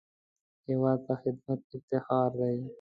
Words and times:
هېواد 0.67 0.99
ته 1.05 1.13
خدمت 1.21 1.59
افتخار 1.77 2.31
دی 2.39 2.59